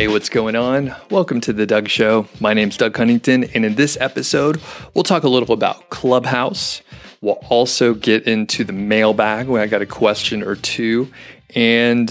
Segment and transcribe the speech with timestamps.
[0.00, 0.96] Hey, what's going on?
[1.10, 2.26] Welcome to The Doug Show.
[2.40, 4.58] My name's Doug Cunnington, and in this episode,
[4.94, 6.80] we'll talk a little about Clubhouse.
[7.20, 11.12] We'll also get into the mailbag when I got a question or two,
[11.54, 12.10] and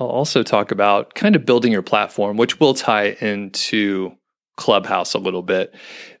[0.00, 4.16] I'll also talk about kind of building your platform, which will tie into
[4.56, 5.72] Clubhouse a little bit.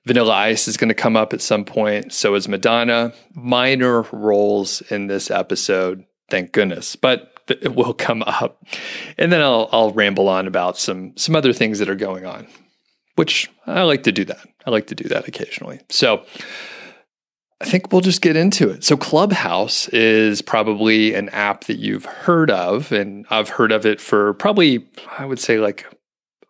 [0.06, 2.12] Vanilla Ice is going to come up at some point.
[2.12, 3.12] So is Madonna.
[3.34, 6.94] Minor roles in this episode, thank goodness.
[6.94, 8.64] But it will come up.
[9.16, 12.46] And then I'll I'll ramble on about some some other things that are going on,
[13.16, 14.46] which I like to do that.
[14.66, 15.80] I like to do that occasionally.
[15.88, 16.24] So
[17.60, 18.84] I think we'll just get into it.
[18.84, 24.00] So Clubhouse is probably an app that you've heard of and I've heard of it
[24.00, 24.86] for probably
[25.18, 25.86] I would say like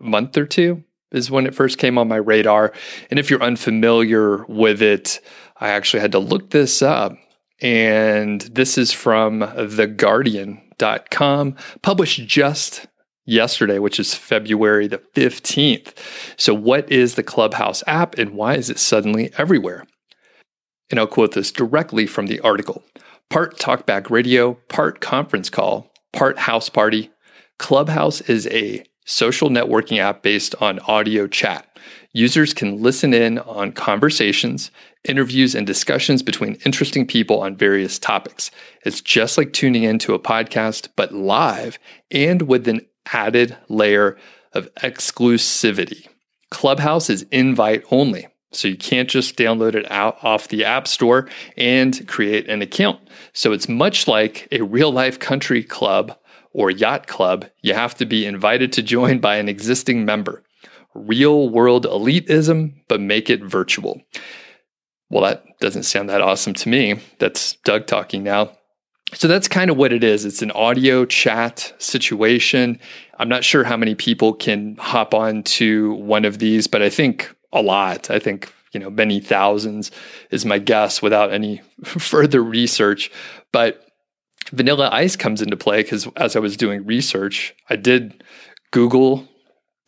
[0.01, 2.73] a month or two is when it first came on my radar.
[3.11, 5.21] And if you're unfamiliar with it,
[5.57, 7.17] I actually had to look this up.
[7.61, 10.63] And this is from The Guardian
[11.11, 12.87] com, published just
[13.27, 15.93] yesterday, which is February the 15th.
[16.37, 19.85] So, what is the Clubhouse app and why is it suddenly everywhere?
[20.91, 22.83] And I'll quote this directly from the article
[23.31, 27.11] part talkback radio, part conference call, part house party.
[27.59, 31.67] Clubhouse is a social networking app based on audio chat.
[32.13, 34.71] Users can listen in on conversations,
[35.05, 38.51] interviews, and discussions between interesting people on various topics.
[38.85, 41.79] It's just like tuning into a podcast, but live
[42.11, 42.81] and with an
[43.13, 44.17] added layer
[44.55, 46.09] of exclusivity.
[46.51, 48.27] Clubhouse is invite only.
[48.53, 51.29] So you can't just download it out off the App Store
[51.59, 53.01] and create an account.
[53.35, 56.17] So it's much like a real life country club
[56.55, 57.45] or yacht club.
[57.61, 60.43] You have to be invited to join by an existing member
[60.99, 64.01] real world elitism, but make it virtual.
[65.11, 67.01] Well, that doesn't sound that awesome to me.
[67.19, 68.53] That's Doug talking now.
[69.15, 70.27] So that's kind of what it is.
[70.27, 72.79] It's an audio chat situation.
[73.19, 76.91] I'm not sure how many people can hop on to one of these, but I
[76.91, 78.11] think a lot.
[78.11, 79.91] I think, you know, many thousands
[80.31, 83.11] is my guess without any further research.
[83.51, 83.83] But
[84.53, 88.23] Vanilla Ice comes into play because as I was doing research, I did
[88.73, 89.27] Google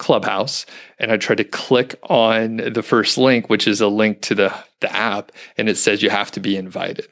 [0.00, 0.66] Clubhouse
[0.98, 4.52] and I tried to click on the first link, which is a link to the,
[4.80, 7.06] the app, and it says you have to be invited.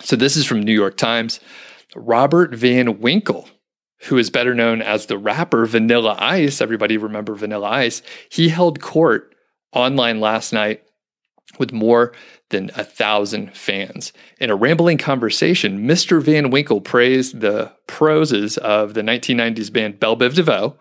[0.00, 1.40] So this is from New York Times.
[1.96, 3.48] Robert Van Winkle,
[4.02, 8.80] who is better known as the rapper Vanilla Ice, everybody remember Vanilla Ice, he held
[8.80, 9.34] court
[9.72, 10.82] online last night
[11.58, 12.12] with more
[12.50, 14.12] than a thousand fans.
[14.38, 16.20] In a rambling conversation, Mr.
[16.20, 20.76] Van Winkle praised the proses of the 1990s band Bell Biv DeVoe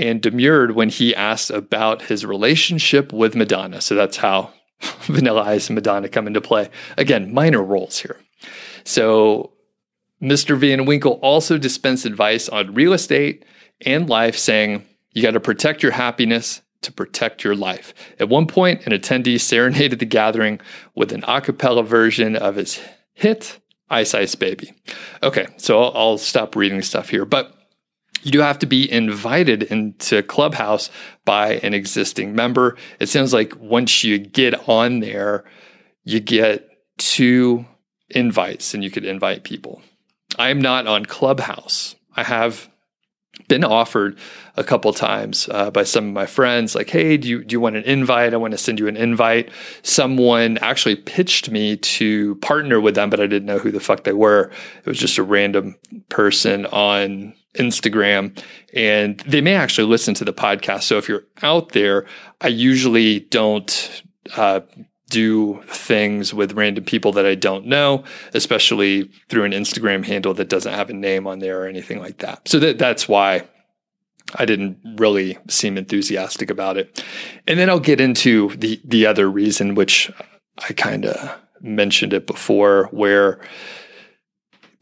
[0.00, 3.82] and demurred when he asked about his relationship with Madonna.
[3.82, 4.52] So that's how
[5.02, 6.70] Vanilla Ice and Madonna come into play.
[6.96, 8.16] Again, minor roles here.
[8.82, 9.52] So
[10.22, 10.56] Mr.
[10.56, 13.44] Van Winkle also dispensed advice on real estate
[13.84, 17.92] and life, saying, You got to protect your happiness to protect your life.
[18.18, 20.60] At one point, an attendee serenaded the gathering
[20.94, 22.80] with an a cappella version of his
[23.12, 23.60] hit,
[23.90, 24.72] Ice Ice Baby.
[25.22, 27.26] Okay, so I'll, I'll stop reading stuff here.
[27.26, 27.54] But
[28.22, 30.90] you do have to be invited into Clubhouse
[31.24, 32.76] by an existing member.
[32.98, 35.44] It sounds like once you get on there,
[36.04, 37.64] you get two
[38.10, 39.82] invites and you could invite people.
[40.38, 41.96] I am not on Clubhouse.
[42.16, 42.68] I have
[43.48, 44.18] been offered
[44.56, 47.60] a couple times uh, by some of my friends like hey do you, do you
[47.60, 49.50] want an invite i want to send you an invite
[49.82, 54.04] someone actually pitched me to partner with them but i didn't know who the fuck
[54.04, 55.76] they were it was just a random
[56.08, 58.40] person on Instagram,
[58.74, 60.84] and they may actually listen to the podcast.
[60.84, 62.06] So if you're out there,
[62.40, 64.02] I usually don't
[64.36, 64.60] uh,
[65.10, 70.48] do things with random people that I don't know, especially through an Instagram handle that
[70.48, 72.48] doesn't have a name on there or anything like that.
[72.48, 73.42] So that that's why
[74.36, 77.04] I didn't really seem enthusiastic about it.
[77.46, 80.10] And then I'll get into the the other reason, which
[80.58, 83.40] I kind of mentioned it before, where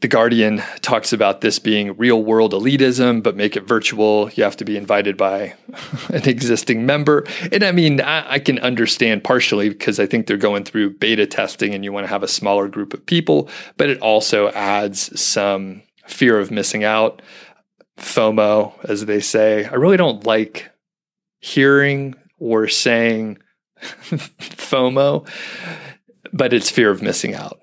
[0.01, 4.29] the Guardian talks about this being real world elitism, but make it virtual.
[4.31, 5.55] You have to be invited by
[6.09, 7.25] an existing member.
[7.51, 11.25] And I mean, I, I, can understand partially because I think they're going through beta
[11.25, 15.19] testing and you want to have a smaller group of people, but it also adds
[15.19, 17.21] some fear of missing out,
[17.97, 19.65] FOMO, as they say.
[19.65, 20.71] I really don't like
[21.39, 23.37] hearing or saying
[23.81, 25.27] FOMO,
[26.31, 27.59] but it's fear of missing out.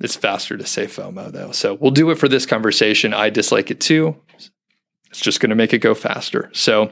[0.00, 1.52] It's faster to say FOMO though.
[1.52, 3.14] So we'll do it for this conversation.
[3.14, 4.16] I dislike it too.
[5.10, 6.50] It's just going to make it go faster.
[6.52, 6.90] So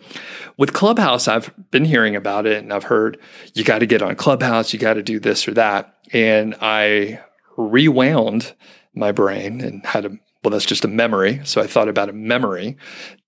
[0.56, 3.18] with Clubhouse, I've been hearing about it and I've heard
[3.54, 5.96] you got to get on Clubhouse, you got to do this or that.
[6.12, 7.20] And I
[7.56, 8.54] rewound
[8.94, 10.10] my brain and had a
[10.42, 11.40] well, that's just a memory.
[11.44, 12.76] So I thought about a memory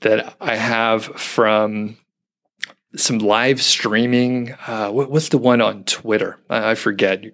[0.00, 1.96] that I have from
[2.96, 4.52] some live streaming.
[4.66, 6.38] Uh, what, what's the one on Twitter?
[6.50, 7.24] I, I forget.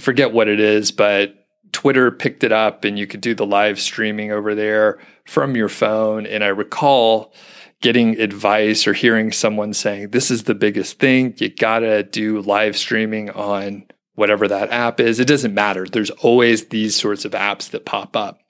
[0.00, 1.34] I forget what it is, but
[1.72, 5.68] Twitter picked it up and you could do the live streaming over there from your
[5.68, 6.24] phone.
[6.24, 7.34] And I recall
[7.82, 11.34] getting advice or hearing someone saying, This is the biggest thing.
[11.36, 15.20] You gotta do live streaming on whatever that app is.
[15.20, 15.86] It doesn't matter.
[15.86, 18.40] There's always these sorts of apps that pop up.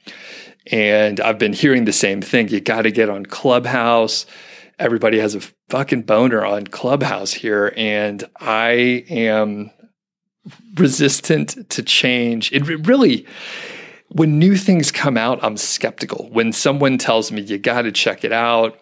[0.70, 2.46] And I've been hearing the same thing.
[2.46, 4.24] You gotta get on Clubhouse.
[4.78, 7.74] Everybody has a fucking boner on Clubhouse here.
[7.76, 9.72] And I am
[10.74, 12.52] resistant to change.
[12.52, 13.26] It really,
[14.08, 16.28] when new things come out, I'm skeptical.
[16.32, 18.78] When someone tells me you got to check it out,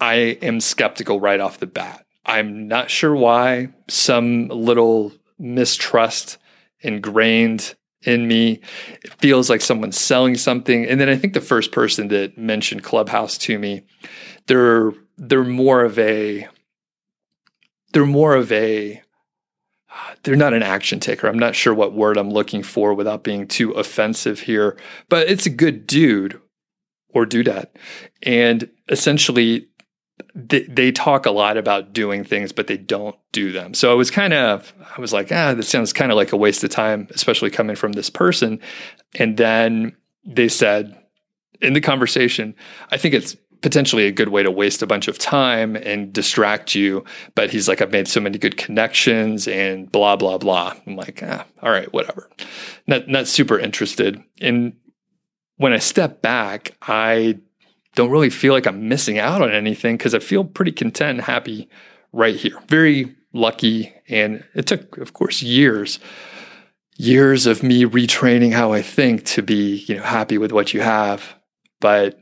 [0.00, 2.04] I am skeptical right off the bat.
[2.24, 3.68] I'm not sure why.
[3.88, 6.38] Some little mistrust
[6.80, 8.60] ingrained in me.
[9.02, 10.84] It feels like someone's selling something.
[10.86, 13.82] And then I think the first person that mentioned Clubhouse to me,
[14.46, 16.48] they're they're more of a
[17.92, 19.02] they're more of a
[20.22, 21.28] they're not an action taker.
[21.28, 24.76] I'm not sure what word I'm looking for without being too offensive here,
[25.08, 26.40] but it's a good dude
[27.10, 27.68] or dudette.
[28.22, 29.68] And essentially,
[30.34, 33.74] they, they talk a lot about doing things, but they don't do them.
[33.74, 36.36] So I was kind of, I was like, ah, this sounds kind of like a
[36.36, 38.60] waste of time, especially coming from this person.
[39.14, 40.98] And then they said
[41.60, 42.54] in the conversation,
[42.90, 46.74] I think it's potentially a good way to waste a bunch of time and distract
[46.74, 47.04] you.
[47.34, 50.74] But he's like, I've made so many good connections and blah, blah, blah.
[50.86, 52.28] I'm like, ah, all right, whatever.
[52.86, 54.22] Not, not super interested.
[54.40, 54.74] And
[55.56, 57.38] when I step back, I
[57.94, 61.20] don't really feel like I'm missing out on anything because I feel pretty content and
[61.22, 61.68] happy
[62.12, 62.60] right here.
[62.68, 63.94] Very lucky.
[64.08, 65.98] And it took, of course, years
[66.96, 70.80] years of me retraining how I think to be, you know, happy with what you
[70.80, 71.34] have.
[71.80, 72.18] But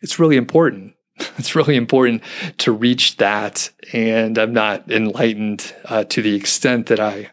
[0.00, 0.94] it's really important.
[1.36, 2.22] It's really important
[2.58, 3.70] to reach that.
[3.92, 7.30] And I'm not enlightened uh, to the extent that I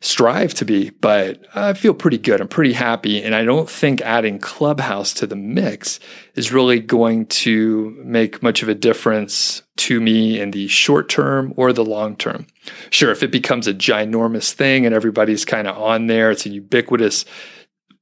[0.00, 2.40] strive to be, but I feel pretty good.
[2.40, 3.22] I'm pretty happy.
[3.22, 5.98] And I don't think adding Clubhouse to the mix
[6.34, 11.52] is really going to make much of a difference to me in the short term
[11.56, 12.46] or the long term.
[12.90, 16.50] Sure, if it becomes a ginormous thing and everybody's kind of on there, it's a
[16.50, 17.24] ubiquitous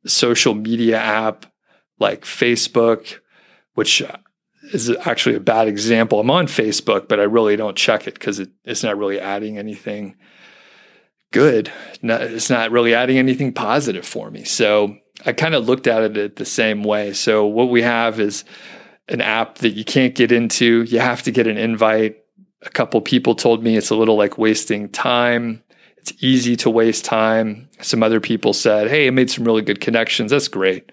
[0.07, 1.47] social media app
[1.99, 3.21] like Facebook
[3.75, 4.03] which
[4.73, 6.21] is actually a bad example.
[6.21, 9.59] I'm on Facebook, but I really don't check it because it, it's not really adding
[9.59, 10.17] anything
[11.33, 11.71] good.
[12.03, 14.45] it's not really adding anything positive for me.
[14.45, 17.13] So I kind of looked at it the same way.
[17.13, 18.45] So what we have is
[19.09, 20.85] an app that you can't get into.
[20.85, 22.19] You have to get an invite.
[22.63, 25.63] A couple people told me it's a little like wasting time.
[25.99, 27.69] It's easy to waste time.
[27.81, 30.31] Some other people said, "Hey, I made some really good connections.
[30.31, 30.91] That's great."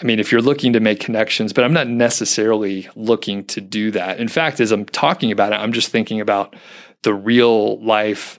[0.00, 3.90] I mean, if you're looking to make connections, but I'm not necessarily looking to do
[3.92, 4.20] that.
[4.20, 6.54] In fact, as I'm talking about it, I'm just thinking about
[7.02, 8.38] the real life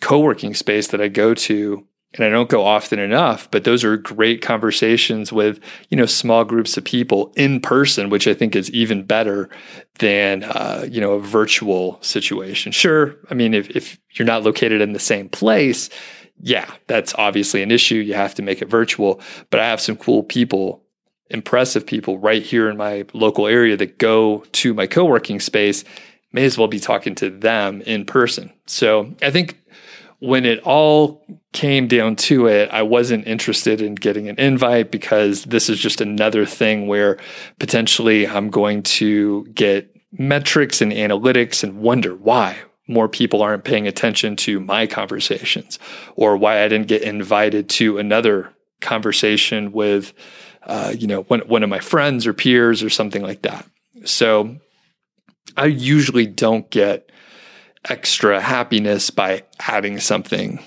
[0.00, 1.86] co working space that I go to.
[2.16, 6.44] And I don't go often enough, but those are great conversations with, you know, small
[6.44, 9.50] groups of people in person, which I think is even better
[9.98, 12.70] than, uh, you know, a virtual situation.
[12.70, 13.16] Sure.
[13.30, 15.90] I mean, if, if you're not located in the same place,
[16.40, 17.96] yeah, that's obviously an issue.
[17.96, 19.20] You have to make it virtual.
[19.50, 20.82] But I have some cool people,
[21.30, 25.84] impressive people right here in my local area that go to my co working space.
[26.32, 28.52] May as well be talking to them in person.
[28.66, 29.60] So I think
[30.18, 35.44] when it all came down to it, I wasn't interested in getting an invite because
[35.44, 37.18] this is just another thing where
[37.58, 42.56] potentially I'm going to get metrics and analytics and wonder why
[42.86, 45.78] more people aren't paying attention to my conversations
[46.16, 48.50] or why I didn't get invited to another
[48.80, 50.12] conversation with,
[50.64, 53.66] uh, you know, one, one of my friends or peers or something like that.
[54.04, 54.56] So
[55.56, 57.10] I usually don't get
[57.88, 60.62] extra happiness by adding something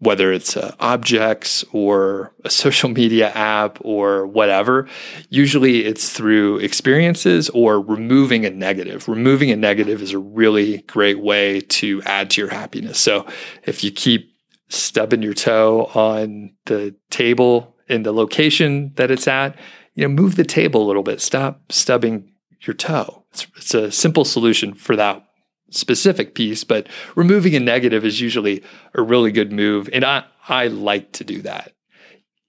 [0.00, 4.88] whether it's uh, objects or a social media app or whatever,
[5.28, 9.08] usually it's through experiences or removing a negative.
[9.08, 12.98] Removing a negative is a really great way to add to your happiness.
[12.98, 13.26] So
[13.64, 14.34] if you keep
[14.68, 19.56] stubbing your toe on the table in the location that it's at,
[19.94, 21.20] you know, move the table a little bit.
[21.20, 23.24] Stop stubbing your toe.
[23.32, 25.26] It's, it's a simple solution for that
[25.70, 28.62] specific piece, but removing a negative is usually
[28.94, 29.88] a really good move.
[29.92, 31.72] And I, I like to do that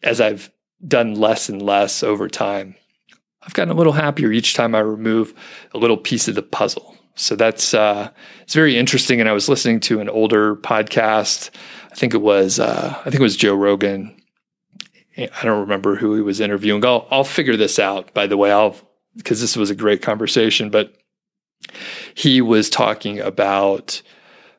[0.03, 0.51] as I've
[0.85, 2.75] done less and less over time.
[3.43, 5.33] I've gotten a little happier each time I remove
[5.73, 6.97] a little piece of the puzzle.
[7.15, 8.09] So that's uh,
[8.41, 9.19] it's very interesting.
[9.19, 11.49] And I was listening to an older podcast.
[11.91, 14.15] I think it was uh, I think it was Joe Rogan.
[15.17, 16.85] I don't remember who he was interviewing.
[16.85, 18.13] I'll I'll figure this out.
[18.13, 18.75] By the way, I'll
[19.15, 20.69] because this was a great conversation.
[20.69, 20.95] But
[22.13, 24.01] he was talking about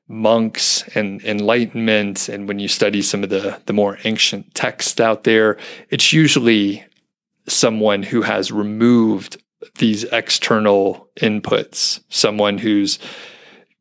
[0.09, 5.25] monks and enlightenment and when you study some of the the more ancient texts out
[5.25, 5.57] there
[5.91, 6.85] it's usually
[7.49, 9.41] someone who has removed
[9.79, 12.99] these external inputs someone who's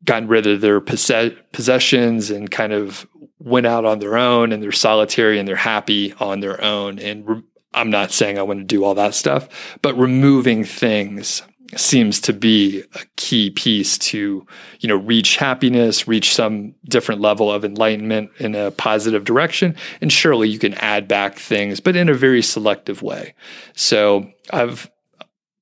[0.04, 3.06] gotten rid of their possess- possessions and kind of
[3.38, 6.98] went out on their own and they're solitary and they're happy on their own.
[6.98, 7.42] And re-
[7.74, 9.48] I'm not saying I want to do all that stuff
[9.80, 11.42] but removing things
[11.76, 14.46] seems to be a key piece to
[14.80, 19.74] you know reach happiness reach some different level of enlightenment in a positive direction.
[20.00, 23.34] And surely you can add back things but in a very selective way.
[23.74, 24.90] So i've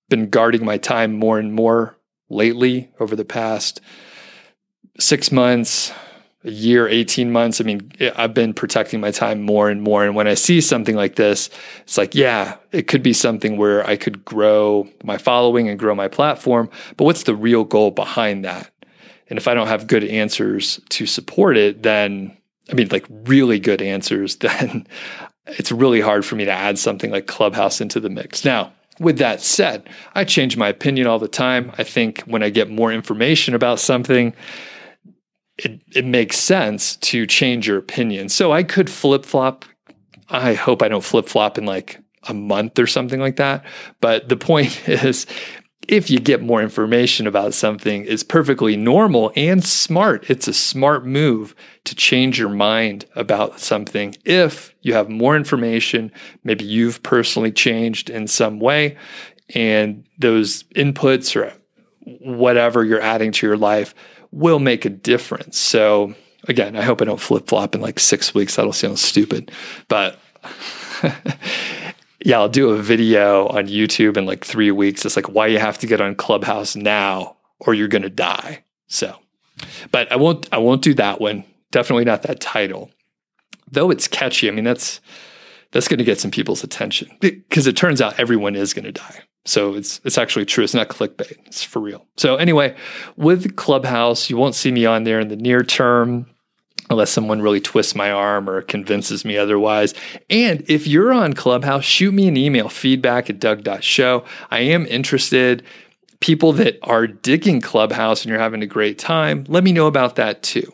[0.08, 1.96] been guarding my time more and more
[2.28, 3.80] lately over the past
[4.98, 5.92] 6 months
[6.44, 7.60] a year, 18 months.
[7.60, 10.04] I mean, I've been protecting my time more and more.
[10.04, 11.50] And when I see something like this,
[11.82, 15.94] it's like, yeah, it could be something where I could grow my following and grow
[15.94, 16.70] my platform.
[16.96, 18.70] But what's the real goal behind that?
[19.28, 22.36] And if I don't have good answers to support it, then
[22.70, 24.86] I mean, like really good answers, then
[25.46, 28.44] it's really hard for me to add something like Clubhouse into the mix.
[28.44, 31.72] Now, with that said, I change my opinion all the time.
[31.78, 34.34] I think when I get more information about something,
[35.64, 38.28] it, it makes sense to change your opinion.
[38.28, 39.64] So I could flip flop.
[40.28, 43.64] I hope I don't flip flop in like a month or something like that.
[44.00, 45.26] But the point is,
[45.88, 50.28] if you get more information about something, it's perfectly normal and smart.
[50.30, 54.14] It's a smart move to change your mind about something.
[54.24, 56.12] If you have more information,
[56.44, 58.96] maybe you've personally changed in some way,
[59.54, 61.52] and those inputs or
[62.20, 63.94] whatever you're adding to your life
[64.32, 65.58] will make a difference.
[65.58, 66.14] So
[66.48, 68.56] again, I hope I don't flip flop in like six weeks.
[68.56, 69.50] That'll sound stupid,
[69.88, 70.18] but
[72.24, 75.04] yeah, I'll do a video on YouTube in like three weeks.
[75.04, 78.64] It's like why you have to get on Clubhouse now or you're going to die.
[78.88, 79.16] So,
[79.90, 81.44] but I won't, I won't do that one.
[81.70, 82.90] Definitely not that title,
[83.70, 84.48] though it's catchy.
[84.48, 85.00] I mean, that's,
[85.72, 88.92] that's going to get some people's attention because it turns out everyone is going to
[88.92, 89.20] die.
[89.44, 90.64] So it's it's actually true.
[90.64, 91.36] It's not clickbait.
[91.46, 92.06] It's for real.
[92.16, 92.76] So anyway,
[93.16, 96.26] with Clubhouse, you won't see me on there in the near term
[96.90, 99.94] unless someone really twists my arm or convinces me otherwise.
[100.28, 104.24] And if you're on Clubhouse, shoot me an email, feedback at doug.show.
[104.50, 105.62] I am interested.
[106.18, 110.16] People that are digging Clubhouse and you're having a great time, let me know about
[110.16, 110.70] that too.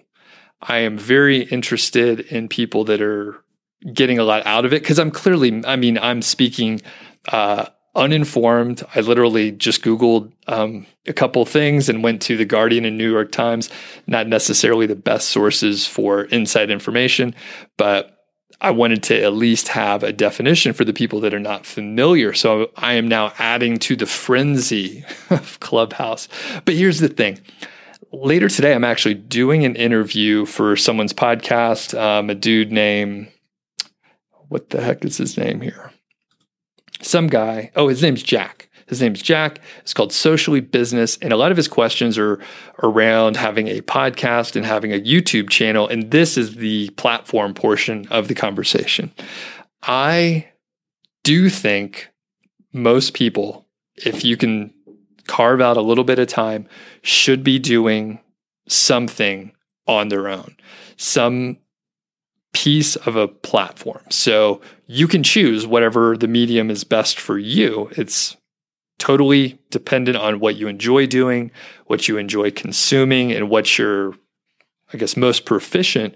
[0.61, 3.41] I am very interested in people that are
[3.93, 6.81] getting a lot out of it because I'm clearly, I mean, I'm speaking
[7.29, 8.83] uh, uninformed.
[8.95, 13.11] I literally just Googled um, a couple things and went to The Guardian and New
[13.11, 13.71] York Times,
[14.07, 17.35] not necessarily the best sources for inside information,
[17.77, 18.13] but
[18.61, 22.33] I wanted to at least have a definition for the people that are not familiar.
[22.33, 26.29] So I am now adding to the frenzy of Clubhouse.
[26.65, 27.41] But here's the thing.
[28.13, 33.29] Later today, I'm actually doing an interview for someone's podcast, um, a dude named,
[34.49, 35.93] what the heck is his name here?
[37.03, 38.69] some guy, oh, his name's Jack.
[38.87, 39.61] His name's Jack.
[39.81, 41.19] It's called Socially Business.
[41.21, 42.39] And a lot of his questions are
[42.83, 45.89] around having a podcast and having a YouTube channel.
[45.89, 49.13] And this is the platform portion of the conversation.
[49.83, 50.49] I
[51.25, 52.11] do think
[52.73, 54.73] most people, if you can
[55.27, 56.69] carve out a little bit of time,
[57.03, 58.21] should be doing
[58.69, 59.53] something
[59.89, 60.57] on their own.
[60.97, 61.59] Some
[62.53, 64.03] piece of a platform.
[64.11, 67.91] So you can choose whatever the medium is best for you.
[67.93, 68.37] It's
[68.99, 71.51] totally dependent on what you enjoy doing,
[71.87, 74.15] what you enjoy consuming, and what you're,
[74.93, 76.15] I guess, most proficient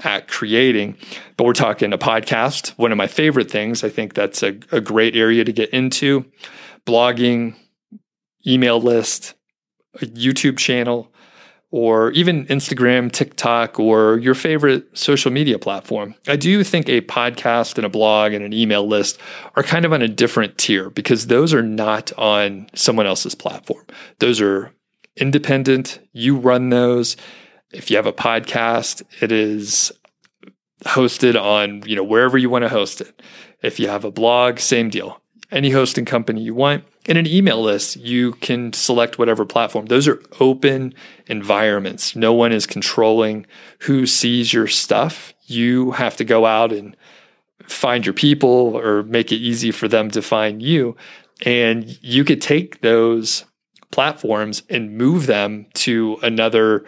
[0.00, 0.96] at creating.
[1.36, 3.82] But we're talking a podcast, one of my favorite things.
[3.82, 6.24] I think that's a, a great area to get into.
[6.86, 7.56] Blogging,
[8.46, 9.34] email list,
[9.94, 11.12] a YouTube channel,
[11.70, 16.14] or even Instagram, TikTok, or your favorite social media platform.
[16.26, 19.18] I do think a podcast and a blog and an email list
[19.54, 23.84] are kind of on a different tier because those are not on someone else's platform.
[24.18, 24.72] Those are
[25.16, 26.00] independent.
[26.12, 27.16] You run those.
[27.72, 29.92] If you have a podcast, it is
[30.84, 33.20] hosted on, you know, wherever you want to host it.
[33.62, 35.20] If you have a blog, same deal.
[35.50, 39.86] Any hosting company you want in an email list, you can select whatever platform.
[39.86, 40.94] Those are open
[41.26, 42.14] environments.
[42.14, 43.46] No one is controlling
[43.80, 45.32] who sees your stuff.
[45.46, 46.94] You have to go out and
[47.62, 50.96] find your people or make it easy for them to find you.
[51.46, 53.44] And you could take those
[53.90, 56.84] platforms and move them to another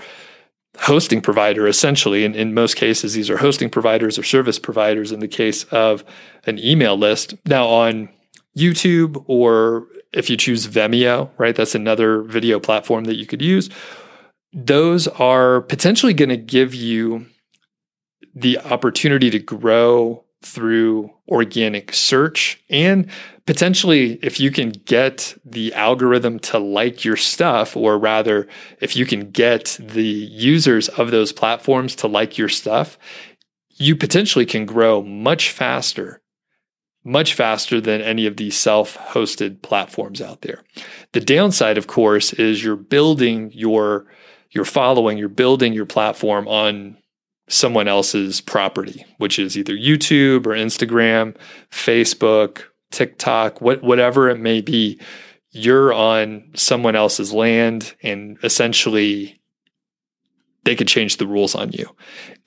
[0.80, 2.26] hosting provider, essentially.
[2.26, 6.04] And in most cases, these are hosting providers or service providers in the case of
[6.44, 7.34] an email list.
[7.46, 8.10] Now, on
[8.56, 13.70] YouTube or if you choose Vimeo, right, that's another video platform that you could use.
[14.52, 17.26] Those are potentially going to give you
[18.34, 23.10] the opportunity to grow through organic search and
[23.46, 28.48] potentially if you can get the algorithm to like your stuff or rather
[28.80, 32.98] if you can get the users of those platforms to like your stuff
[33.76, 36.19] you potentially can grow much faster
[37.04, 40.62] much faster than any of these self-hosted platforms out there
[41.12, 44.06] the downside of course is you're building your
[44.50, 46.96] your following you're building your platform on
[47.50, 51.36] someone else's property, which is either YouTube or Instagram,
[51.70, 54.98] Facebook, TikTok, what, whatever it may be.
[55.50, 59.40] You're on someone else's land, and essentially,
[60.62, 61.88] they could change the rules on you.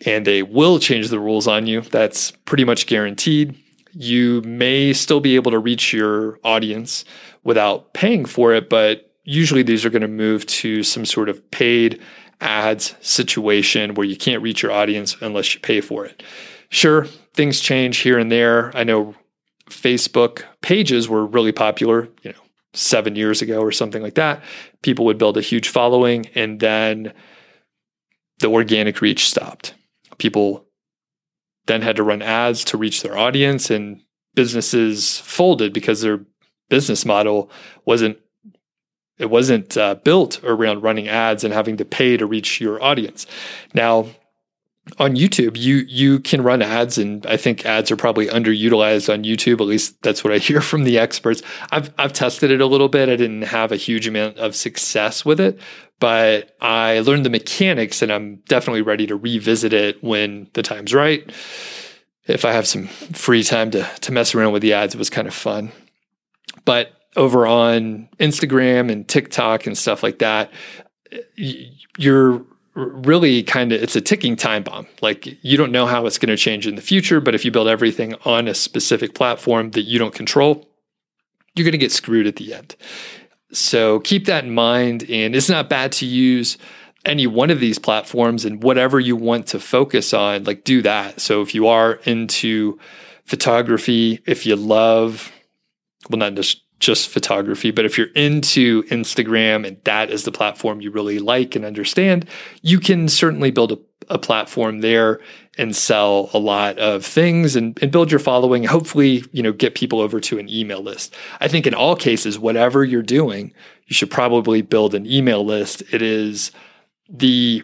[0.05, 1.81] And they will change the rules on you.
[1.81, 3.61] That's pretty much guaranteed.
[3.93, 7.05] You may still be able to reach your audience
[7.43, 11.49] without paying for it, but usually these are going to move to some sort of
[11.51, 12.01] paid
[12.41, 16.23] ads situation where you can't reach your audience unless you pay for it.
[16.69, 18.75] Sure, things change here and there.
[18.75, 19.15] I know
[19.69, 22.39] Facebook pages were really popular, you know,
[22.73, 24.41] seven years ago or something like that.
[24.81, 27.13] People would build a huge following and then
[28.39, 29.73] the organic reach stopped.
[30.17, 30.65] People
[31.65, 34.01] then had to run ads to reach their audience and
[34.35, 36.25] businesses folded because their
[36.69, 37.49] business model
[37.85, 38.17] wasn't
[39.19, 43.27] it wasn't uh, built around running ads and having to pay to reach your audience.
[43.73, 44.07] Now,
[44.99, 49.23] on YouTube, you you can run ads, and I think ads are probably underutilized on
[49.23, 49.61] YouTube.
[49.61, 51.41] At least that's what I hear from the experts.
[51.71, 53.07] I've I've tested it a little bit.
[53.07, 55.57] I didn't have a huge amount of success with it,
[56.03, 60.93] but I learned the mechanics, and I'm definitely ready to revisit it when the time's
[60.93, 61.31] right.
[62.27, 65.09] If I have some free time to to mess around with the ads, it was
[65.09, 65.71] kind of fun.
[66.65, 70.51] But over on Instagram and TikTok and stuff like that,
[71.37, 74.87] you're really kind of it's a ticking time bomb.
[75.01, 77.51] Like you don't know how it's going to change in the future, but if you
[77.51, 80.67] build everything on a specific platform that you don't control,
[81.55, 82.75] you're going to get screwed at the end.
[83.53, 86.57] So keep that in mind and it's not bad to use
[87.05, 91.19] any one of these platforms and whatever you want to focus on, like do that.
[91.19, 92.79] So if you are into
[93.25, 95.31] photography, if you love
[96.09, 97.71] well not just just photography.
[97.71, 102.27] But if you're into Instagram and that is the platform you really like and understand,
[102.61, 103.77] you can certainly build a,
[104.09, 105.21] a platform there
[105.57, 108.63] and sell a lot of things and, and build your following.
[108.63, 111.15] Hopefully, you know, get people over to an email list.
[111.39, 113.53] I think in all cases, whatever you're doing,
[113.85, 115.83] you should probably build an email list.
[115.93, 116.51] It is
[117.07, 117.63] the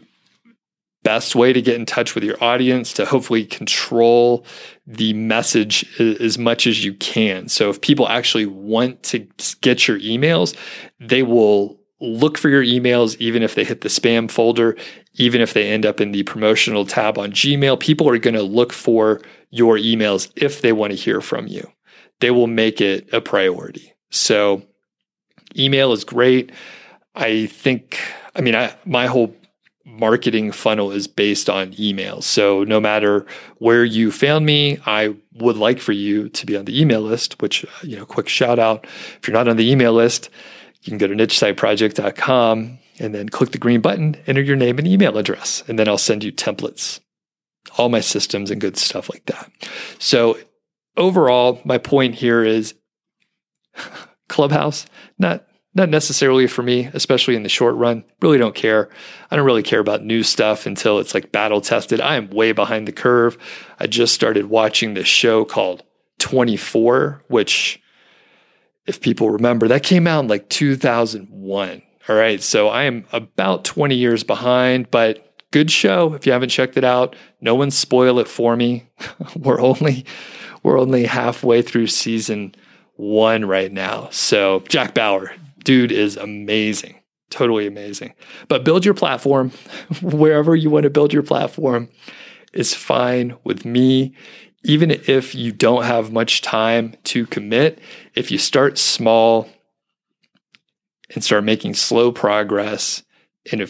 [1.04, 4.46] best way to get in touch with your audience to hopefully control
[4.86, 7.48] the message as much as you can.
[7.48, 9.26] So if people actually want to
[9.62, 10.56] get your emails,
[11.00, 14.78] they will look for your emails even if they hit the spam folder,
[15.16, 17.80] even if they end up in the promotional tab on Gmail.
[17.80, 21.70] People are going to look for your emails if they want to hear from you.
[22.20, 23.94] They will make it a priority.
[24.12, 24.64] So
[25.58, 26.52] email is great.
[27.16, 28.00] I think
[28.36, 29.36] I mean I my whole
[29.86, 32.24] marketing funnel is based on emails.
[32.24, 33.26] So no matter
[33.58, 37.42] where you found me, I would like for you to be on the email list,
[37.42, 38.86] which, uh, you know, quick shout out.
[38.86, 40.30] If you're not on the email list,
[40.82, 44.88] you can go to nichesiteproject.com and then click the green button, enter your name and
[44.88, 47.00] email address, and then I'll send you templates,
[47.78, 49.52] all my systems and good stuff like that.
[50.00, 50.38] So
[50.98, 52.76] overall, my point here is
[54.30, 54.86] Clubhouse,
[55.18, 58.04] not not necessarily for me, especially in the short run.
[58.22, 58.90] Really don't care.
[59.30, 62.02] I don't really care about new stuff until it's like battle tested.
[62.02, 63.38] I am way behind the curve.
[63.80, 65.84] I just started watching this show called
[66.18, 67.82] 24, which,
[68.86, 71.82] if people remember, that came out in like 2001.
[72.08, 72.42] All right.
[72.42, 76.14] So I am about 20 years behind, but good show.
[76.14, 78.90] If you haven't checked it out, no one spoil it for me.
[79.36, 80.06] we're only
[80.64, 82.56] we're only halfway through season
[82.96, 84.10] one right now.
[84.12, 85.32] So Jack Bauer,
[85.64, 86.96] dude is amazing.
[87.30, 88.14] Totally amazing.
[88.48, 89.52] But build your platform
[90.02, 91.90] wherever you want to build your platform
[92.54, 94.16] is fine with me.
[94.64, 97.80] Even if you don't have much time to commit,
[98.16, 99.50] if you start small
[101.14, 103.04] and start making slow progress
[103.46, 103.68] in a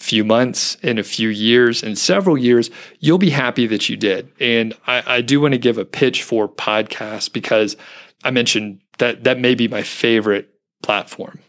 [0.00, 4.30] few months, in a few years, in several years, you'll be happy that you did.
[4.40, 7.76] And I, I do want to give a pitch for podcasts because
[8.24, 10.50] I mentioned that that may be my favorite
[10.82, 11.40] platform,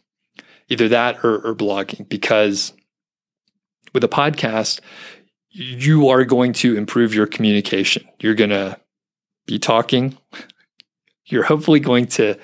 [0.70, 2.74] either that or, or blogging, because
[3.94, 4.80] with a podcast,
[5.52, 8.08] you are going to improve your communication.
[8.20, 8.80] You're going to
[9.46, 10.18] be talking.
[11.26, 12.38] You're hopefully going to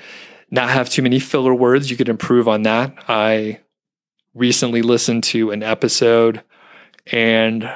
[0.50, 1.90] not have too many filler words.
[1.90, 2.94] You could improve on that.
[3.08, 3.60] I
[4.34, 6.44] recently listened to an episode
[7.08, 7.76] and uh,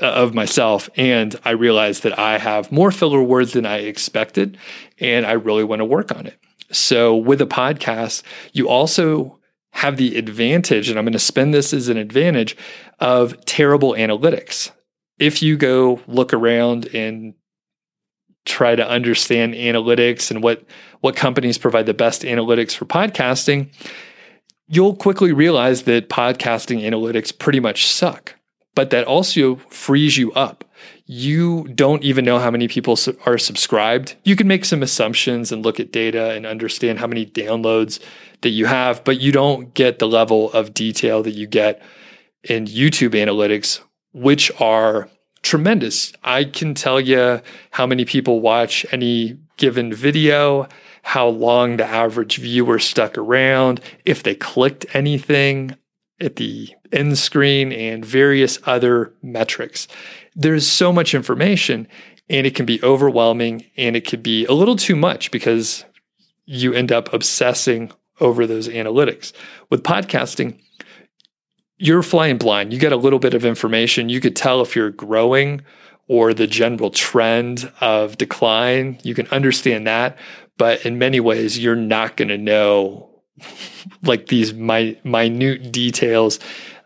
[0.00, 4.56] of myself and I realized that I have more filler words than I expected
[4.98, 6.38] and I really want to work on it.
[6.70, 9.38] So with a podcast, you also
[9.72, 12.56] have the advantage and I'm going to spend this as an advantage
[13.00, 14.70] of terrible analytics.
[15.18, 17.34] If you go look around and
[18.44, 20.64] try to understand analytics and what
[21.00, 23.72] what companies provide the best analytics for podcasting,
[24.68, 28.34] you'll quickly realize that podcasting analytics pretty much suck.
[28.74, 30.64] But that also frees you up.
[31.06, 34.16] You don't even know how many people are subscribed.
[34.24, 38.00] You can make some assumptions and look at data and understand how many downloads
[38.42, 41.82] that you have, but you don't get the level of detail that you get
[42.44, 43.80] in YouTube analytics,
[44.12, 45.08] which are
[45.42, 46.12] tremendous.
[46.22, 47.40] I can tell you
[47.70, 50.68] how many people watch any given video,
[51.02, 55.76] how long the average viewer stuck around, if they clicked anything
[56.20, 59.88] at the end screen, and various other metrics.
[60.34, 61.86] There's so much information,
[62.28, 65.84] and it can be overwhelming and it could be a little too much because
[66.46, 69.32] you end up obsessing over those analytics.
[69.70, 70.58] With podcasting,
[71.76, 72.72] you're flying blind.
[72.72, 74.08] You get a little bit of information.
[74.08, 75.62] You could tell if you're growing
[76.08, 78.98] or the general trend of decline.
[79.02, 80.16] You can understand that.
[80.58, 83.10] But in many ways, you're not going to know
[84.02, 86.38] like these mi- minute details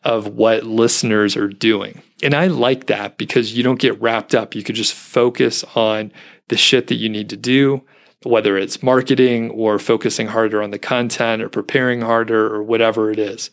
[0.05, 2.03] of what listeners are doing.
[2.23, 4.55] And I like that because you don't get wrapped up.
[4.55, 6.13] You could just focus on
[6.49, 7.83] the shit that you need to do,
[8.23, 13.19] whether it's marketing or focusing harder on the content or preparing harder or whatever it
[13.19, 13.51] is.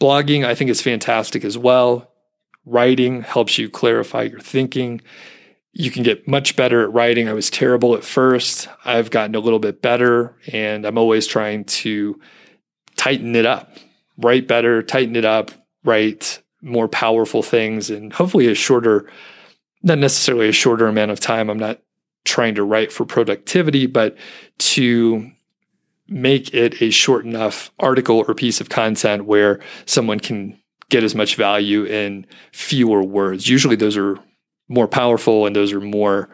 [0.00, 2.10] Blogging, I think, is fantastic as well.
[2.64, 5.02] Writing helps you clarify your thinking.
[5.72, 7.28] You can get much better at writing.
[7.28, 8.68] I was terrible at first.
[8.84, 12.18] I've gotten a little bit better, and I'm always trying to
[12.96, 13.76] tighten it up,
[14.16, 15.50] write better, tighten it up,
[15.84, 19.10] write more powerful things, and hopefully a shorter,
[19.82, 21.48] not necessarily a shorter amount of time.
[21.50, 21.80] I'm not
[22.24, 24.16] trying to write for productivity, but
[24.58, 25.30] to
[26.08, 30.58] make it a short enough article or piece of content where someone can
[30.90, 33.48] get as much value in fewer words.
[33.48, 34.18] Usually those are
[34.68, 36.28] more powerful and those are more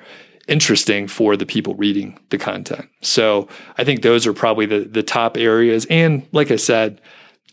[0.49, 2.89] interesting for the people reading the content.
[3.03, 5.87] So I think those are probably the the top areas.
[5.91, 7.01] And like I said,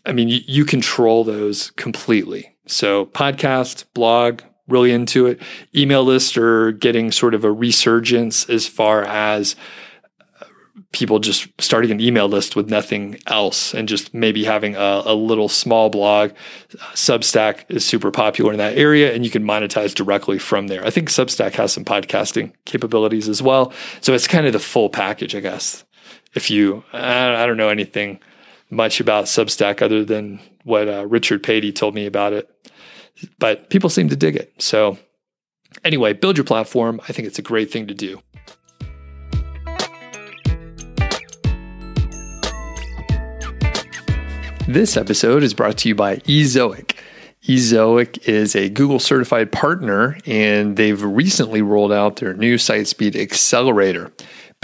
[0.06, 2.53] I mean you, you control those completely.
[2.66, 5.40] So podcast, blog, really into it.
[5.74, 9.56] Email list are getting sort of a resurgence as far as
[10.40, 10.46] uh,
[10.92, 15.14] people just starting an email list with nothing else and just maybe having a, a,
[15.14, 16.32] little small blog.
[16.94, 20.84] Substack is super popular in that area and you can monetize directly from there.
[20.84, 23.72] I think Substack has some podcasting capabilities as well.
[24.00, 25.84] So it's kind of the full package, I guess.
[26.34, 28.18] If you, I don't know anything
[28.70, 32.48] much about Substack other than what uh, Richard Patey told me about it,
[33.38, 34.52] but people seem to dig it.
[34.58, 34.98] So
[35.84, 37.00] anyway, build your platform.
[37.08, 38.20] I think it's a great thing to do.
[44.66, 46.96] This episode is brought to you by Ezoic.
[47.46, 53.14] Ezoic is a Google certified partner, and they've recently rolled out their new site speed
[53.14, 54.10] accelerator.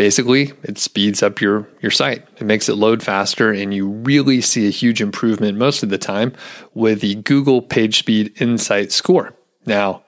[0.00, 2.26] Basically, it speeds up your, your site.
[2.38, 5.98] It makes it load faster, and you really see a huge improvement most of the
[5.98, 6.32] time
[6.72, 9.34] with the Google Page Speed Insight score.
[9.66, 10.02] Now,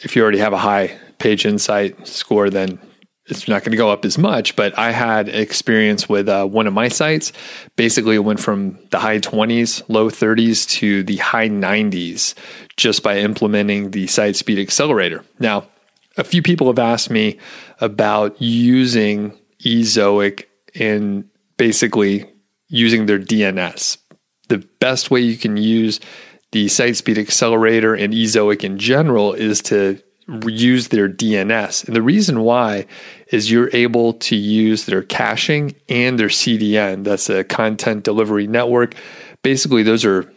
[0.00, 2.78] if you already have a high page insight score, then
[3.24, 6.66] it's not going to go up as much, but I had experience with uh, one
[6.66, 7.32] of my sites.
[7.76, 12.34] Basically, it went from the high 20s, low 30s to the high 90s
[12.76, 15.24] just by implementing the site speed accelerator.
[15.38, 15.68] Now,
[16.20, 17.38] a few people have asked me
[17.80, 20.44] about using Ezoic
[20.78, 21.24] and
[21.56, 22.30] basically
[22.68, 23.96] using their DNS.
[24.48, 25.98] The best way you can use
[26.52, 29.98] the site speed accelerator and Ezoic in general is to
[30.46, 31.86] use their DNS.
[31.86, 32.86] And the reason why
[33.28, 37.04] is you're able to use their caching and their CDN.
[37.04, 38.94] That's a content delivery network.
[39.42, 40.30] Basically, those are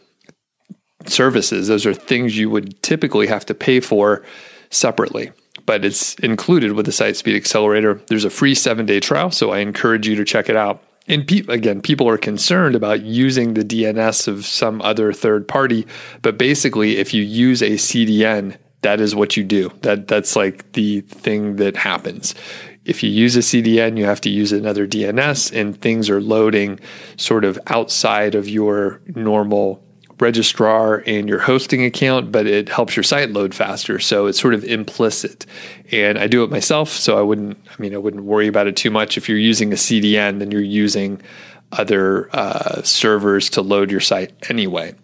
[1.08, 4.24] services, those are things you would typically have to pay for
[4.70, 5.32] separately.
[5.66, 8.02] But it's included with the Site Speed Accelerator.
[8.08, 10.84] There's a free seven day trial, so I encourage you to check it out.
[11.08, 15.86] And pe- again, people are concerned about using the DNS of some other third party.
[16.22, 19.72] But basically, if you use a CDN, that is what you do.
[19.82, 22.36] That that's like the thing that happens.
[22.86, 26.80] If you use a CDN, you have to use another DNS, and things are loading
[27.16, 29.82] sort of outside of your normal
[30.24, 34.00] registrar and your hosting account, but it helps your site load faster.
[34.00, 35.46] So it's sort of implicit.
[35.92, 38.76] And I do it myself, so I wouldn't, I mean, I wouldn't worry about it
[38.76, 39.18] too much.
[39.18, 41.22] If you're using a CDN, then you're using
[41.74, 44.96] other uh, servers to load your site anyway.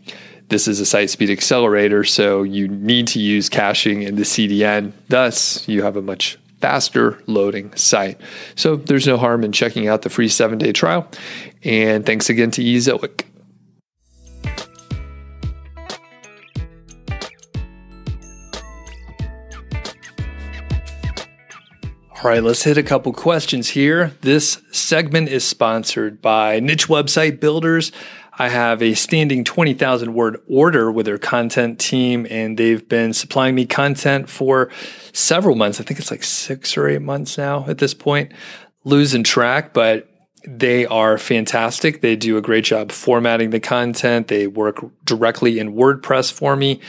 [0.48, 4.94] This is a site speed accelerator, so you need to use caching in the CDN.
[5.08, 8.20] Thus, you have a much faster loading site.
[8.56, 11.08] So there's no harm in checking out the free seven day trial.
[11.64, 13.26] And thanks again to Ezoic.
[22.22, 24.12] All right, let's hit a couple questions here.
[24.20, 27.94] This segment is sponsored by Niche Website Builders.
[28.38, 33.56] I have a standing 20,000 word order with their content team, and they've been supplying
[33.56, 34.70] me content for
[35.14, 35.80] several months.
[35.80, 38.34] I think it's like six or eight months now at this point.
[38.84, 40.10] Losing track, but
[40.46, 42.02] they are fantastic.
[42.02, 44.28] They do a great job formatting the content.
[44.28, 46.82] They work directly in WordPress for me.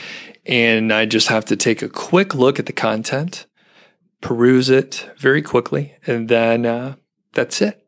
[0.45, 3.45] And I just have to take a quick look at the content
[4.21, 6.95] peruse it very quickly, and then uh,
[7.33, 7.85] that's it.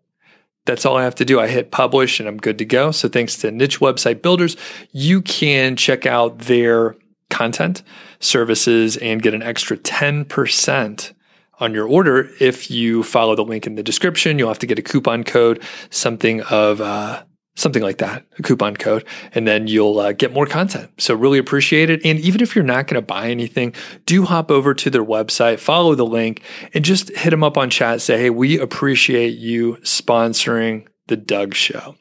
[0.66, 1.40] That's all I have to do.
[1.40, 2.92] I hit publish and I'm good to go.
[2.92, 4.56] So thanks to Niche Website Builders,
[4.92, 6.96] you can check out their
[7.30, 7.84] content,
[8.22, 11.14] services, and get an extra 10%
[11.60, 14.40] on your order if you follow the link in the description.
[14.40, 17.24] You'll have to get a coupon code, something of uh,
[17.56, 20.90] something like that, a coupon code, and then you'll uh, get more content.
[20.98, 22.02] So really appreciate it.
[22.04, 23.74] And even if you're not going to buy anything,
[24.06, 26.42] do hop over to their website, follow the link,
[26.74, 28.02] and just hit them up on chat.
[28.02, 31.96] Say, hey, we appreciate you sponsoring the Doug Show.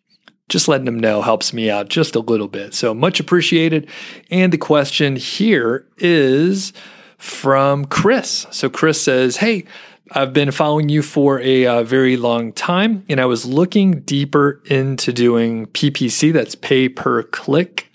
[0.49, 2.75] Just letting them know helps me out just a little bit.
[2.75, 3.89] So much appreciated.
[4.31, 6.73] And the question here is
[7.19, 8.47] from Chris.
[8.51, 9.65] So Chris says, hey,
[10.15, 14.61] I've been following you for a uh, very long time, and I was looking deeper
[14.67, 17.91] into doing PPC, that's pay per click,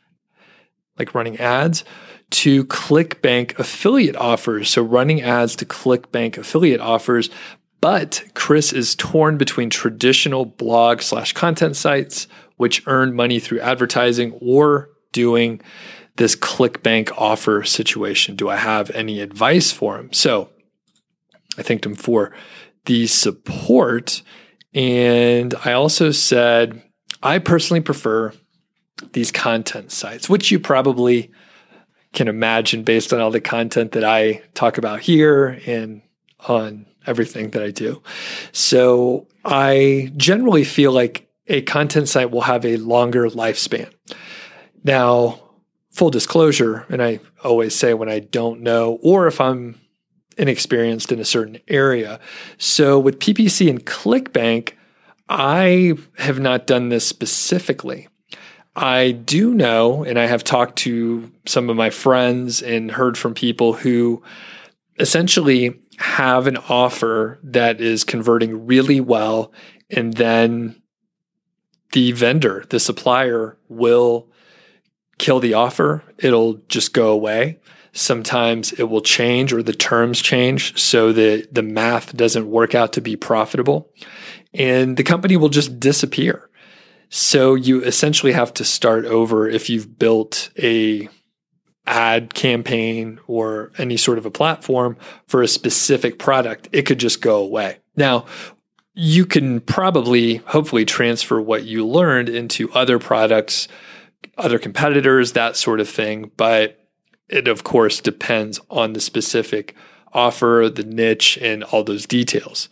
[0.97, 1.83] like running ads,
[2.31, 4.71] to ClickBank affiliate offers.
[4.71, 7.29] So running ads to ClickBank affiliate offers.
[7.81, 14.31] But Chris is torn between traditional blog slash content sites, which earn money through advertising,
[14.41, 15.61] or doing
[16.15, 18.35] this ClickBank offer situation.
[18.35, 20.11] Do I have any advice for him?
[20.11, 20.49] So
[21.57, 22.33] I thanked him for
[22.85, 24.21] the support.
[24.73, 26.81] And I also said,
[27.23, 28.33] I personally prefer
[29.13, 31.31] these content sites, which you probably
[32.13, 36.01] can imagine based on all the content that I talk about here and
[36.47, 38.01] on everything that I do.
[38.51, 43.91] So I generally feel like a content site will have a longer lifespan.
[44.83, 45.39] Now,
[45.91, 49.79] full disclosure, and I always say when I don't know, or if I'm
[50.37, 52.19] inexperienced in a certain area.
[52.57, 54.73] So with PPC and ClickBank,
[55.29, 58.07] I have not done this specifically.
[58.75, 63.33] I do know, and I have talked to some of my friends and heard from
[63.33, 64.21] people who
[64.99, 69.51] essentially have an offer that is converting really well,
[69.89, 70.79] and then
[71.93, 74.29] the vendor, the supplier, will
[75.17, 76.03] kill the offer.
[76.19, 77.59] It'll just go away.
[77.97, 82.93] Sometimes it will change or the terms change so that the math doesn't work out
[82.93, 83.91] to be profitable
[84.53, 86.47] and the company will just disappear.
[87.09, 91.09] So you essentially have to start over if you've built a
[91.87, 97.21] ad campaign or any sort of a platform for a specific product, it could just
[97.21, 97.79] go away.
[97.95, 98.25] Now,
[98.93, 103.67] you can probably hopefully transfer what you learned into other products,
[104.37, 106.86] other competitors, that sort of thing, but
[107.29, 109.75] it of course depends on the specific
[110.13, 112.69] offer, the niche, and all those details.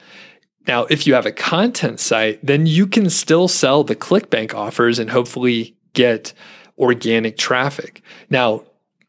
[0.68, 4.98] Now, if you have a content site, then you can still sell the ClickBank offers
[4.98, 6.34] and hopefully get
[6.78, 8.02] organic traffic.
[8.30, 8.64] Now,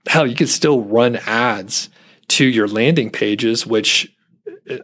[0.07, 1.89] hell, you can still run ads
[2.29, 4.15] to your landing pages, which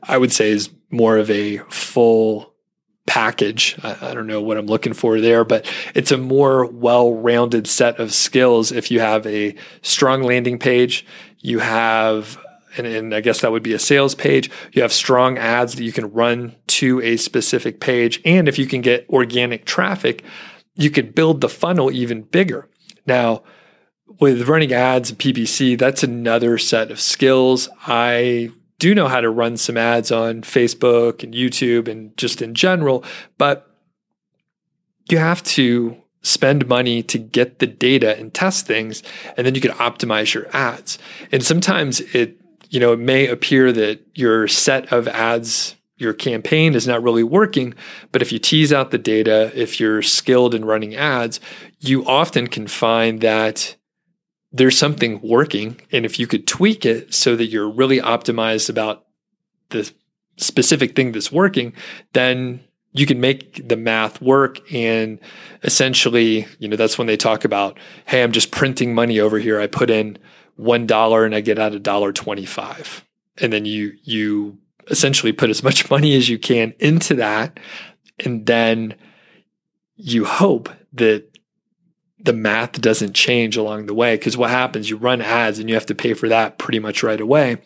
[0.03, 2.52] I would say is more of a full
[3.07, 3.77] package.
[3.83, 7.67] I, I, don't know what I'm looking for there, but it's a more well rounded
[7.67, 11.05] set of skills if you have a strong landing page,
[11.41, 12.39] you have
[12.77, 14.51] and, and, I guess that would be a sales page.
[14.73, 18.19] You have strong ads that you can run to a specific page.
[18.25, 20.25] And if you can get organic traffic,
[20.75, 22.71] you could build the funnel even bigger.
[23.07, 23.43] Now,
[24.21, 27.69] with running ads and PPC, that's another set of skills.
[27.87, 28.51] I
[28.83, 33.05] do know how to run some ads on Facebook and YouTube and just in general,
[33.39, 33.71] but
[35.09, 39.05] you have to spend money to get the data and test things
[39.37, 40.99] and then you can optimize your ads.
[41.31, 42.39] And sometimes it
[42.71, 47.23] you know, it may appear that your set of ads your campaign is not really
[47.23, 47.75] working.
[48.11, 51.39] But if you tease out the data, if you're skilled in running ads,
[51.79, 53.77] you often can find that
[54.53, 55.81] there's something working.
[55.91, 59.07] And if you could tweak it so that you're really optimized about
[59.71, 59.91] the
[60.37, 61.73] specific thing that's working,
[62.13, 62.63] then
[62.93, 64.61] you can make the math work.
[64.73, 65.19] And
[65.63, 69.61] essentially you know that's when they talk about hey i'm just printing money over here.
[69.61, 70.19] I put in
[70.57, 73.05] one dollar and i get out a dollar 25
[73.41, 74.59] and then you you
[74.91, 77.59] essentially put as much money as you can into that.
[78.25, 78.95] And then
[79.97, 81.32] you hope that
[82.23, 85.75] the math doesn't change along the way because what happens you run ads and you
[85.75, 87.57] have to pay for that pretty much right away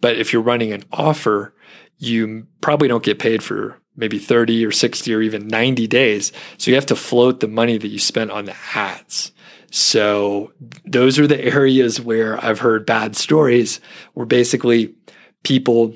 [0.00, 1.54] but if you're running an offer
[1.98, 6.32] you probably don't get paid for maybe 30 or 60 or even 90 days.
[6.56, 9.32] So you have to float the money that you spent on the ads.
[9.70, 10.52] So
[10.86, 13.80] those are the areas where I've heard bad stories
[14.14, 14.94] where basically
[15.42, 15.94] people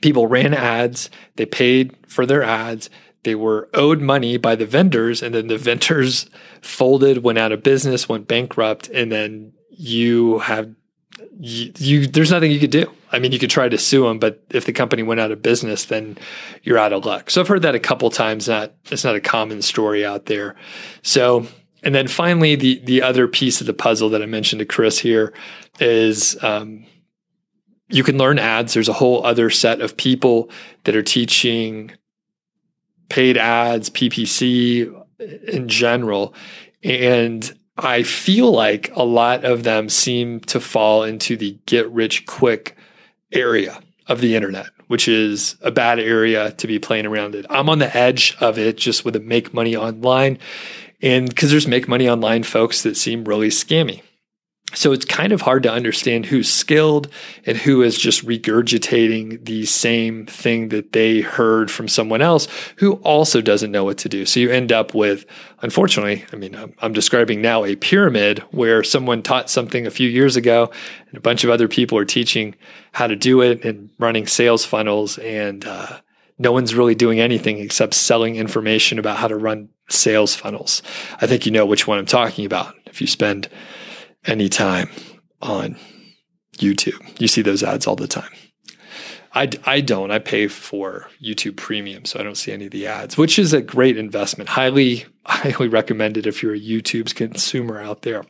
[0.00, 2.88] people ran ads, they paid for their ads,
[3.22, 6.28] they were owed money by the vendors and then the vendors
[6.60, 10.74] folded, went out of business, went bankrupt and then you have
[11.38, 12.90] you, you, there's nothing you could do.
[13.12, 15.42] I mean, you could try to sue them, but if the company went out of
[15.42, 16.18] business, then
[16.62, 17.30] you're out of luck.
[17.30, 18.48] So I've heard that a couple times.
[18.48, 20.54] Not it's not a common story out there.
[21.02, 21.46] So
[21.82, 24.98] and then finally, the the other piece of the puzzle that I mentioned to Chris
[24.98, 25.32] here
[25.78, 26.84] is um,
[27.88, 28.74] you can learn ads.
[28.74, 30.50] There's a whole other set of people
[30.84, 31.92] that are teaching
[33.10, 34.90] paid ads, PPC
[35.46, 36.34] in general,
[36.82, 42.26] and I feel like a lot of them seem to fall into the get rich
[42.26, 42.76] quick
[43.32, 47.46] area of the internet, which is a bad area to be playing around in.
[47.48, 50.38] I'm on the edge of it just with the make money online.
[51.02, 54.02] And because there's make money online folks that seem really scammy.
[54.72, 57.08] So it's kind of hard to understand who's skilled
[57.44, 62.94] and who is just regurgitating the same thing that they heard from someone else who
[63.02, 64.24] also doesn't know what to do.
[64.24, 65.26] So you end up with,
[65.60, 70.36] unfortunately, I mean, I'm, describing now a pyramid where someone taught something a few years
[70.36, 70.70] ago
[71.08, 72.54] and a bunch of other people are teaching
[72.92, 76.00] how to do it and running sales funnels and, uh,
[76.38, 80.82] no one's really doing anything except selling information about how to run sales funnels.
[81.20, 82.74] I think you know which one I'm talking about.
[82.86, 83.48] If you spend
[84.26, 84.88] anytime
[85.40, 85.76] on
[86.56, 87.20] YouTube.
[87.20, 88.30] You see those ads all the time.
[89.32, 90.10] I, I don't.
[90.10, 93.52] I pay for YouTube Premium, so I don't see any of the ads, which is
[93.52, 94.50] a great investment.
[94.50, 98.24] Highly, highly recommended if you're a YouTube's consumer out there.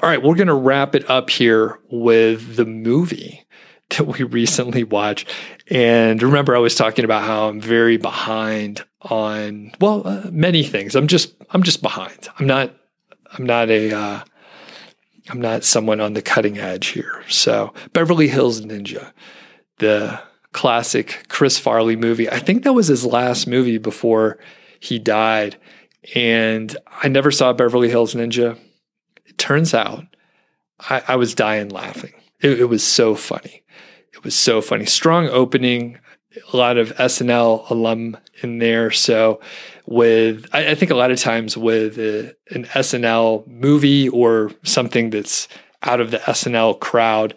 [0.00, 3.46] All right, we're going to wrap it up here with the movie
[3.90, 5.28] that we recently watched.
[5.68, 10.94] And remember, I was talking about how I'm very behind on well, uh, many things.
[10.94, 12.28] I'm just I'm just behind.
[12.38, 12.74] I'm not
[13.32, 14.20] I'm not a uh,
[15.28, 17.22] I'm not someone on the cutting edge here.
[17.28, 19.12] So, Beverly Hills Ninja,
[19.78, 20.20] the
[20.52, 22.30] classic Chris Farley movie.
[22.30, 24.38] I think that was his last movie before
[24.80, 25.56] he died.
[26.14, 28.58] And I never saw Beverly Hills Ninja.
[29.26, 30.04] It turns out
[30.80, 32.12] I, I was dying laughing.
[32.40, 33.62] It, it was so funny.
[34.12, 34.86] It was so funny.
[34.86, 35.98] Strong opening,
[36.52, 38.90] a lot of SNL alum in there.
[38.90, 39.40] So
[39.88, 45.08] with I, I think a lot of times with a, an SNL movie or something
[45.08, 45.48] that's
[45.82, 47.34] out of the SNL crowd,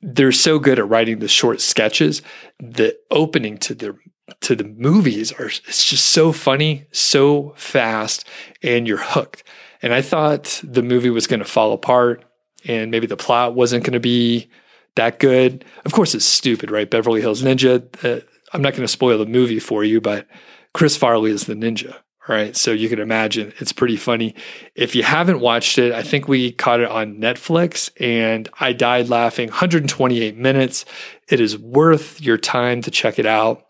[0.00, 2.22] they're so good at writing the short sketches.
[2.60, 3.98] The opening to the
[4.42, 8.28] to the movies are it's just so funny, so fast,
[8.62, 9.42] and you're hooked.
[9.82, 12.24] And I thought the movie was going to fall apart,
[12.64, 14.48] and maybe the plot wasn't going to be
[14.94, 15.64] that good.
[15.84, 16.88] Of course, it's stupid, right?
[16.88, 17.82] Beverly Hills Ninja.
[18.04, 20.28] Uh, I'm not going to spoil the movie for you, but
[20.74, 21.96] Chris Farley is the ninja.
[22.28, 22.56] Right.
[22.56, 24.36] So you can imagine it's pretty funny.
[24.76, 29.08] If you haven't watched it, I think we caught it on Netflix and I died
[29.08, 30.84] laughing 128 minutes.
[31.28, 33.64] It is worth your time to check it out.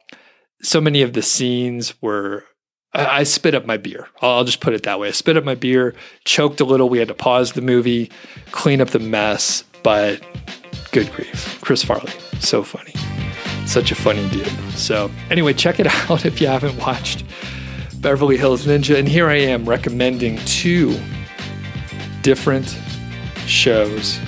[0.60, 2.44] So many of the scenes were,
[2.92, 4.08] I, spit up my beer.
[4.20, 5.08] I'll just put it that way.
[5.08, 5.94] I spit up my beer,
[6.26, 6.90] choked a little.
[6.90, 8.10] We had to pause the movie,
[8.50, 10.22] clean up the mess, but
[10.92, 11.58] good grief.
[11.62, 12.92] Chris Farley, so funny.
[13.66, 14.46] Such a funny dude.
[14.72, 17.24] So, anyway, check it out if you haven't watched
[18.00, 18.98] Beverly Hills Ninja.
[18.98, 20.98] And here I am recommending two
[22.22, 22.78] different
[23.46, 24.18] shows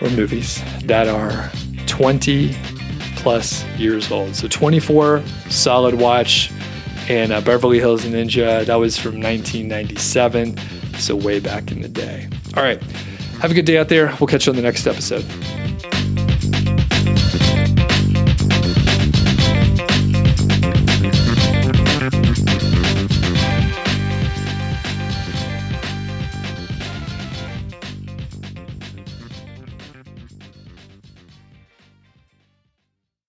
[0.00, 1.50] or movies that are
[1.86, 2.54] 20
[3.16, 4.34] plus years old.
[4.34, 6.50] So 24 solid watch
[7.08, 10.56] and uh, Beverly Hills Ninja, that was from 1997.
[10.98, 12.28] So way back in the day.
[12.56, 12.82] All right.
[13.40, 14.06] Have a good day out there.
[14.20, 15.24] We'll catch you on the next episode.